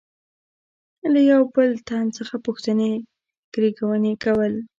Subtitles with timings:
[1.13, 2.91] له یوه بل تن څخه پوښتنې
[3.53, 4.53] ګروېږنې کول.